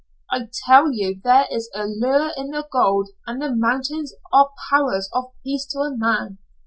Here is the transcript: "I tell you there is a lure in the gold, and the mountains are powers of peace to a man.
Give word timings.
"I 0.31 0.49
tell 0.65 0.91
you 0.91 1.21
there 1.23 1.45
is 1.51 1.69
a 1.75 1.85
lure 1.85 2.31
in 2.35 2.49
the 2.49 2.67
gold, 2.71 3.09
and 3.27 3.39
the 3.39 3.53
mountains 3.55 4.15
are 4.33 4.49
powers 4.71 5.07
of 5.13 5.31
peace 5.43 5.67
to 5.73 5.79
a 5.81 5.95
man. 5.95 6.39